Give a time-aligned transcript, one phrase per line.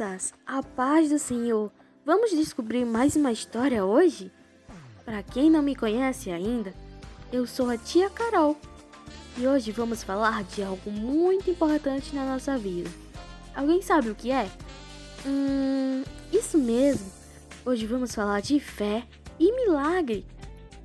[0.00, 0.32] crianças!
[0.46, 1.70] A paz do Senhor!
[2.06, 4.32] Vamos descobrir mais uma história hoje?
[5.04, 6.72] Para quem não me conhece ainda,
[7.30, 8.56] eu sou a tia Carol
[9.36, 12.90] e hoje vamos falar de algo muito importante na nossa vida.
[13.54, 14.50] Alguém sabe o que é?
[15.26, 17.12] Hum, isso mesmo!
[17.64, 19.06] Hoje vamos falar de fé
[19.38, 20.24] e milagre.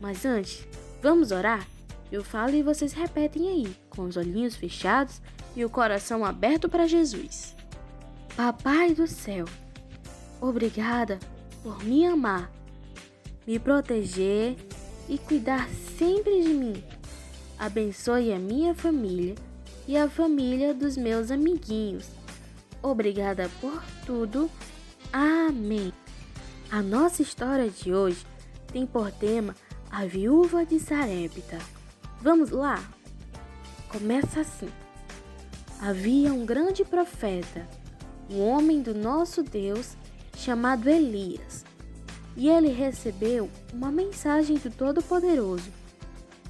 [0.00, 0.66] Mas antes,
[1.00, 1.64] vamos orar?
[2.10, 5.22] Eu falo e vocês repetem aí, com os olhinhos fechados
[5.54, 7.53] e o coração aberto para Jesus.
[8.36, 9.44] Papai do céu,
[10.40, 11.20] obrigada
[11.62, 12.50] por me amar,
[13.46, 14.56] me proteger
[15.08, 16.84] e cuidar sempre de mim.
[17.56, 19.36] Abençoe a minha família
[19.86, 22.10] e a família dos meus amiguinhos.
[22.82, 24.50] Obrigada por tudo.
[25.12, 25.92] Amém.
[26.72, 28.26] A nossa história de hoje
[28.72, 29.54] tem por tema
[29.88, 31.60] a viúva de Sarepta.
[32.20, 32.82] Vamos lá?
[33.88, 34.68] Começa assim.
[35.80, 37.64] Havia um grande profeta
[38.30, 39.96] um homem do nosso Deus
[40.36, 41.64] chamado Elias.
[42.36, 45.70] E ele recebeu uma mensagem do Todo-Poderoso.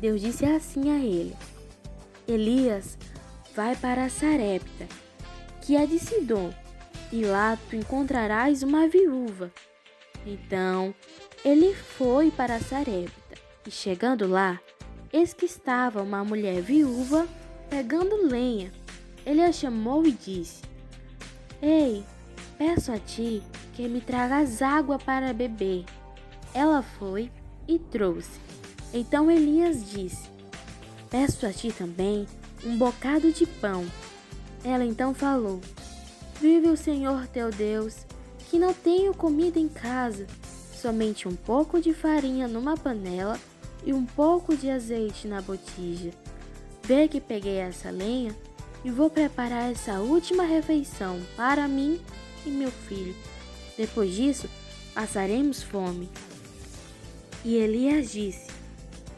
[0.01, 1.37] Deus disse assim a ele:
[2.27, 2.97] Elias,
[3.55, 4.87] vai para Sarepta,
[5.61, 6.53] que é de Sidom,
[7.13, 9.53] e lá tu encontrarás uma viúva.
[10.27, 10.95] Então
[11.45, 14.59] ele foi para Sarepta, e chegando lá,
[15.13, 17.29] eis que estava uma mulher viúva
[17.69, 18.73] pegando lenha.
[19.27, 20.63] Ele a chamou e disse:
[21.67, 22.05] Ei,
[22.59, 25.87] peço a ti que me tragas água para beber.
[26.53, 27.31] Ela foi
[27.67, 28.39] e trouxe.
[28.93, 30.29] Então Elias disse:
[31.09, 32.27] Peço a ti também
[32.63, 33.87] um bocado de pão.
[34.63, 35.59] Ela então falou:
[36.39, 38.05] Vive o Senhor teu Deus,
[38.51, 40.27] que não tenho comida em casa,
[40.75, 43.41] somente um pouco de farinha numa panela
[43.87, 46.11] e um pouco de azeite na botija.
[46.83, 48.37] Vê que peguei essa lenha
[48.85, 51.99] e vou preparar essa última refeição para mim
[52.45, 53.17] e meu filho.
[53.77, 54.49] Depois disso,
[54.95, 56.11] passaremos fome.
[57.45, 58.51] E Elias disse: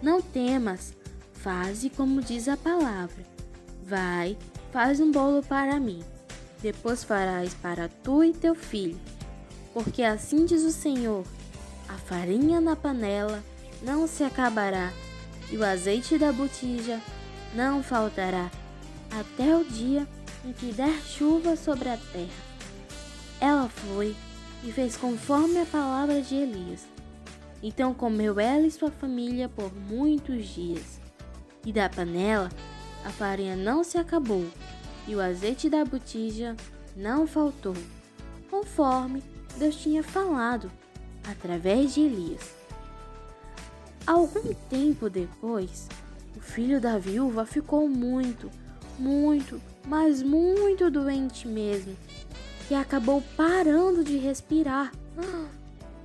[0.00, 0.94] Não temas,
[1.32, 3.25] faze como diz a palavra.
[3.82, 4.38] Vai,
[4.72, 6.03] faz um bolo para mim.
[6.62, 8.98] Depois farás para tu e teu filho.
[9.75, 11.25] Porque assim diz o Senhor:
[11.88, 13.43] a farinha na panela
[13.83, 14.93] não se acabará,
[15.50, 17.00] e o azeite da botija
[17.54, 18.50] não faltará
[19.21, 20.06] até o dia
[20.44, 22.47] em que der chuva sobre a terra.
[23.41, 24.15] Ela foi
[24.65, 26.87] e fez conforme a palavra de Elias.
[27.62, 31.00] Então comeu ela e sua família por muitos dias.
[31.65, 32.49] E da panela
[33.04, 34.44] a farinha não se acabou,
[35.06, 36.56] e o azeite da botija
[36.97, 37.75] não faltou,
[38.50, 39.22] conforme
[39.59, 40.71] Deus tinha falado
[41.28, 42.54] através de Elias.
[44.04, 45.88] Algum tempo depois,
[46.37, 48.50] o filho da viúva ficou muito,
[48.98, 51.96] muito, mas muito doente mesmo,
[52.68, 54.92] que acabou parando de respirar.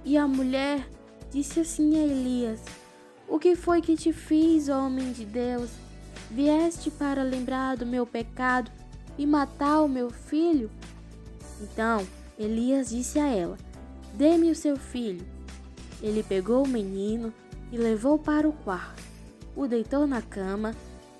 [0.03, 0.87] E a mulher
[1.31, 2.61] disse assim a Elias:
[3.27, 5.69] O que foi que te fiz, homem de Deus?
[6.29, 8.71] Vieste para lembrar do meu pecado
[9.17, 10.69] e matar o meu filho?
[11.61, 12.05] Então
[12.37, 13.57] Elias disse a ela:
[14.13, 15.25] Dê-me o seu filho.
[16.01, 17.31] Ele pegou o menino
[17.71, 19.03] e levou para o quarto,
[19.55, 20.73] o deitou na cama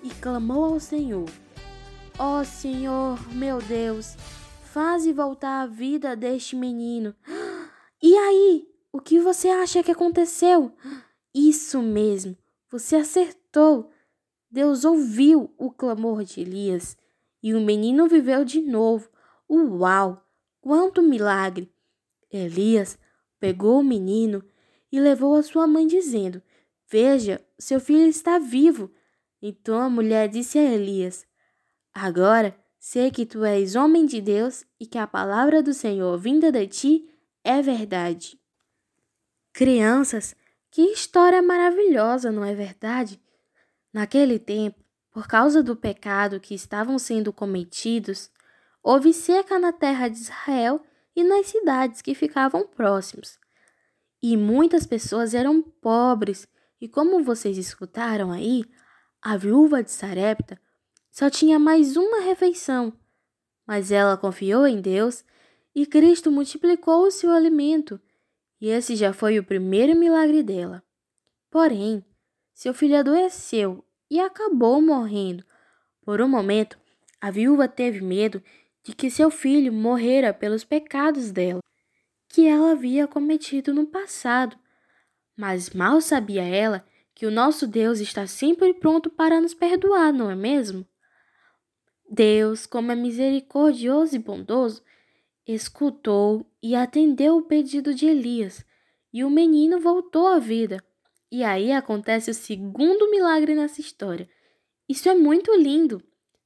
[0.03, 1.29] e clamou ao Senhor.
[2.19, 4.15] Ó oh, Senhor, meu Deus,
[4.63, 7.15] faze voltar a vida deste menino.
[8.01, 10.71] E aí, o que você acha que aconteceu?
[11.33, 12.37] Isso mesmo,
[12.69, 13.89] você acertou.
[14.49, 16.97] Deus ouviu o clamor de Elias
[17.41, 19.09] e o menino viveu de novo.
[19.49, 20.23] Uau!
[20.59, 21.73] Quanto milagre!
[22.31, 22.99] Elias
[23.39, 24.43] pegou o menino
[24.91, 26.41] e levou a sua mãe, dizendo:
[26.89, 28.91] Veja, seu filho está vivo.
[29.41, 31.25] Então a mulher disse a Elias:
[31.93, 36.51] Agora sei que tu és homem de Deus e que a palavra do Senhor vinda
[36.51, 37.09] de ti
[37.43, 38.39] é verdade.
[39.53, 40.35] Crianças,
[40.71, 43.21] que história maravilhosa, não é verdade?
[43.93, 48.31] Naquele tempo, por causa do pecado que estavam sendo cometidos,
[48.81, 50.81] houve seca na terra de Israel
[51.13, 53.37] e nas cidades que ficavam próximos.
[54.23, 56.47] E muitas pessoas eram pobres,
[56.79, 58.63] e como vocês escutaram aí,
[59.21, 60.59] a viúva de Sarepta
[61.11, 62.93] só tinha mais uma refeição,
[63.67, 65.23] mas ela confiou em Deus
[65.75, 67.99] e Cristo multiplicou o seu alimento,
[68.59, 70.81] e esse já foi o primeiro milagre dela.
[71.49, 72.03] Porém,
[72.53, 75.43] seu filho adoeceu e acabou morrendo.
[76.03, 76.79] Por um momento,
[77.19, 78.41] a viúva teve medo
[78.83, 81.61] de que seu filho morrera pelos pecados dela,
[82.29, 84.57] que ela havia cometido no passado.
[85.35, 90.29] Mas mal sabia ela que o nosso Deus está sempre pronto para nos perdoar, não
[90.29, 90.85] é mesmo?
[92.13, 94.83] Deus, como é misericordioso e bondoso,
[95.47, 98.65] escutou e atendeu o pedido de Elias,
[99.13, 100.83] e o menino voltou à vida.
[101.31, 104.29] E aí acontece o segundo milagre nessa história.
[104.89, 106.03] Isso é muito lindo.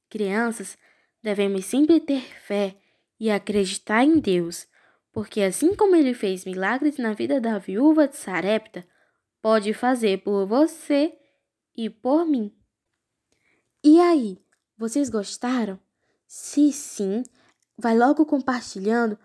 [0.08, 0.78] Crianças,
[1.20, 2.76] devemos sempre ter fé
[3.18, 4.68] e acreditar em Deus,
[5.12, 8.86] porque assim como ele fez milagres na vida da viúva de Sarepta,
[9.42, 11.12] pode fazer por você
[11.76, 12.54] e por mim.
[13.82, 14.45] E aí,
[14.76, 15.78] vocês gostaram?
[16.26, 17.22] Se sim,
[17.78, 19.18] vai logo compartilhando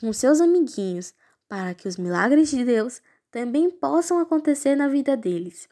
[0.00, 1.14] com seus amiguinhos
[1.48, 3.00] para que os milagres de Deus
[3.30, 5.68] também possam acontecer na vida deles.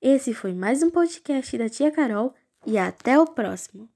[0.00, 2.34] Esse foi mais um podcast da Tia Carol
[2.66, 3.88] e até o próximo.